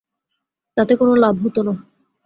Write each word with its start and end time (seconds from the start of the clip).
তাতে 0.77 0.93
কোনো 0.95 1.13
লাভ 1.15 1.35
হত 1.43 1.57
না। 1.59 1.73